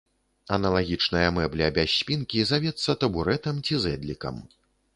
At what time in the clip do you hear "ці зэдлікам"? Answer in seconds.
3.69-4.45